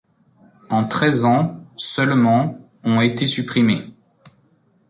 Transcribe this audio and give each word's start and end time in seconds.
En 0.71 0.87
treize 0.87 1.25
ans, 1.25 1.63
seulement 1.77 2.57
ont 2.83 3.01
été 3.01 3.27
supprimés. 3.27 3.93